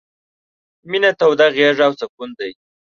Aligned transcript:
—مينه 0.89 1.11
توده 1.19 1.47
غېږه 1.55 1.83
او 1.87 1.93
سکون 1.99 2.29
دی... 2.39 2.51